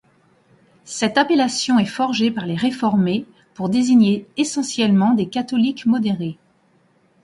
Cette 0.83 1.19
appellation 1.19 1.77
est 1.77 1.85
forgée 1.85 2.31
par 2.31 2.47
les 2.47 2.55
réformés 2.55 3.27
pour 3.53 3.69
désigner 3.69 4.25
essentiellement 4.35 5.13
des 5.13 5.29
catholiques 5.29 5.85
modérés. 5.85 6.39